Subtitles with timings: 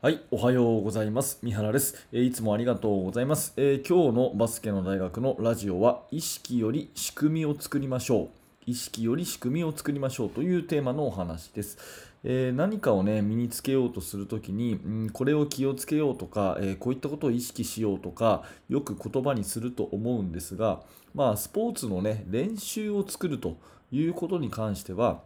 [0.00, 1.40] はい、おはようございます。
[1.42, 2.06] 三原です。
[2.12, 8.70] えーいつもありがとうございます、えー今日のバスケの大学のラジオは、意識より仕組みを作りましょう。
[8.70, 11.78] 意識より仕組みを作りましょうというテーマのお話です。
[12.22, 20.80] えー何かをね、身につけようとするときに、うん、これを気をつけようとか、えこういったことを意識しようとか、よく言葉にすると思うんですが、
[21.12, 23.56] まあ、スポーツのね、練習を作ると
[23.90, 25.22] いうことに関しては、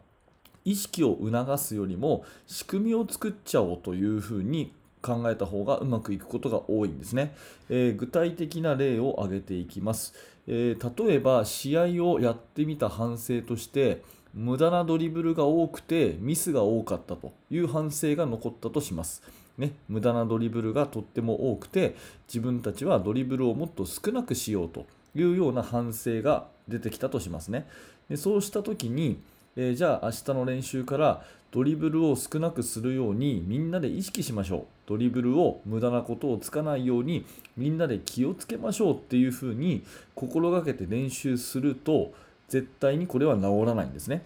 [0.65, 7.35] 意識を促すよりも仕組みを作っちゃおうというふうに考えた方がうまくいくことが多いんですね。
[7.69, 10.15] えー具体的な例を挙げていきます、
[10.47, 14.03] えー例えば試合をやってみた反省として
[14.35, 19.23] 無駄なドリブルが多くてミスが多かったという反省が残ったとします。
[19.59, 21.95] ね、無駄なドリブルがとっても多くて
[22.27, 27.67] 自分たちはドリブルをもっと少なくしようというような反省が出てきたとしますね。
[28.09, 29.21] でそうした時に
[29.57, 37.27] えーじゃあ明日の練習からドリブルを少なくするようにみんなで意識しましょうドリブルを無駄なことをつかないように
[37.59, 42.13] みんなで気をつけましょうっていうふうに心がけて練習すると
[42.49, 44.25] 絶対にこれは治らないんですね。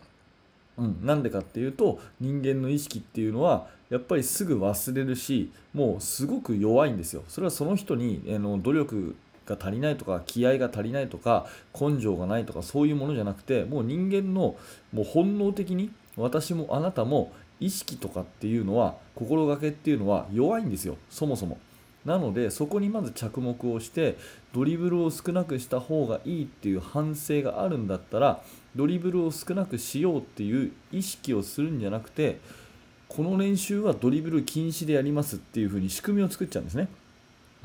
[0.79, 7.25] うん、なんでかっていうと人間の意識っていうのはやっぱりすぐ忘れるしもうすごく弱いんですよ。
[7.29, 11.47] それはその人にあの努力が足りないとか気合が足りないとか
[11.79, 14.57] 根性がないとかそういうものじゃなくてもう人間の
[14.93, 21.59] もう本能的に私もあなたも意識とかっていうのは心がけっていうのは弱いんですよそもそも。
[22.05, 24.17] なのでそこにまず着目をして
[24.55, 28.43] ドリブルを少なくした方がいいっていう反省があるんだったら
[28.77, 32.39] ドリブルを少なくしようっていう意識をするんじゃなくて
[33.09, 36.89] この練習はドリブル禁止でやりますっていう風に仕組みを作っちゃうんですね。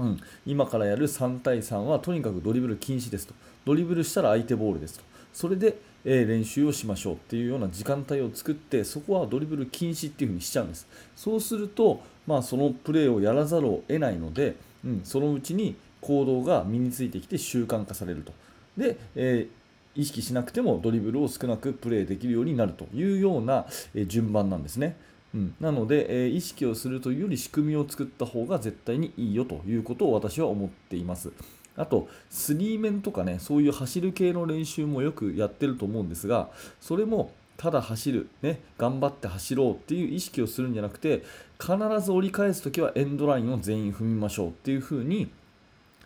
[0.02, 3.34] うん、今からやる3対3はとにかくドリブル禁止ですと。
[3.66, 5.06] ドリブルしたら相手ボールですと。
[5.34, 10.88] それで、えー練習をしましょうっていうような時間帯を作って、そこはドリブル禁止っていう風にしちゃうんです。
[11.16, 18.34] そうすると、まあ、そのプレーをやらざるを得ないので、うん、そのうちに行動が身についてきて習慣化されると。
[18.78, 19.62] で、えー
[19.94, 24.96] 意識しなくてもドリブルを少なくプレーできるようになるというような、え順番なんですね。
[25.34, 31.32] うん、なので、えー意識をするというより仕組みを作った方が絶対にいいよということを私は思っています。
[31.78, 36.50] あと、スリーメンとかね、そういう走る系の練習もよくやってると思うんですが、
[36.82, 41.24] それもただ走る、ね、頑張って走ろうっていう意識をするんじゃなくて、
[41.60, 45.32] 必ず折り返すときはエンドラインを全員踏みましょうっていうふうに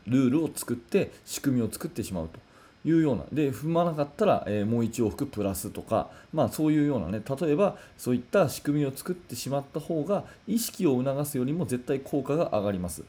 [0.05, 2.39] ルールを作って仕組みを作ってしまうと
[2.85, 3.23] いうような。
[3.33, 7.21] で踏まなかったら、えーもう1往復プラスとか、まあ、そういうようなね。
[7.41, 13.03] 例えばそういった仕組みを作ってしまった方が意識を促すよりも絶対効果が上がります。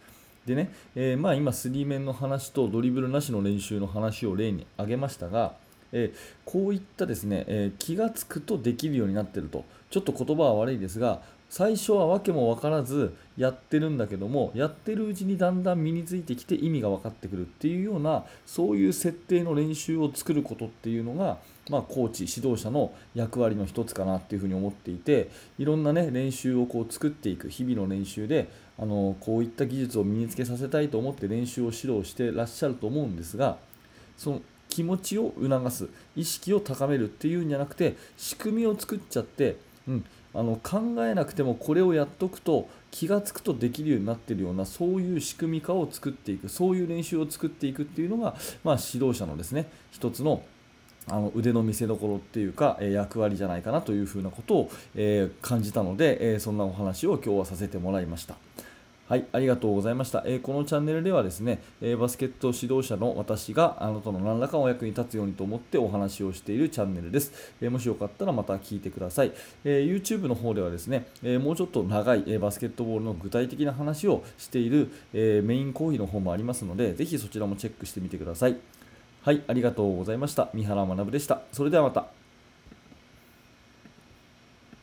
[0.47, 5.55] でね、えーまあ、今、スリーメンの話とドリブルなしの練習の話を例に挙げましたが、
[5.93, 21.39] えーこういったですね、えー気がつくとできるようになっていると、ちょっと言葉は悪いですが、最初は訳も分からずやってるんだけども、やってるうちにだんだん身についてきて意味が分かってくるっていうような、そういう設定の練習を作ることっていうのが、
[21.71, 28.49] まあ、コーチ、指導者の役割の一つかなっていうふうに思っていて、いろんな、ね、練習をこう作っていく、日々の練習で
[28.79, 33.57] あの、こういった技術を身につけさせたいと思って練習を指導してらっしゃると思うんですが、
[34.17, 39.57] その気持ちを促す意識を高めるっていうんじゃなくて仕組みを作っちゃって、
[39.89, 40.05] うん、
[40.37, 50.43] あの考えなくてもこれをやっとくと気が付くとできるようになっているようなそういう仕組み化を作っていくそういう練習を作っていくっていうのが、まあ、指導者のですね一つの
[51.09, 58.35] あの腕の見せ所っていうか、え役割じゃないかなというふうなことを、え感じたので、えーそんなお話を今日はさせてもらいました。
[59.09, 60.25] はい、ありがとうございました。
[60.27, 67.55] えーこのチャンネルではですね、えーバスケット指導者の私があなたの何らかお役に立つようにと思ってお話をしているチャンネルです。
[67.61, 69.33] えーもしよかったらまた聞いてください。
[69.65, 78.57] え YouTube の方ではですね、えもうちょっと長い、えバスケットボールの具体的な話をしている、えメイン講義の方もありますので、ぜひそちらもチェックしてみてください。
[79.23, 80.49] はい、ありがとうございました。
[80.53, 81.43] 三原学でした。
[81.53, 82.16] それではまた。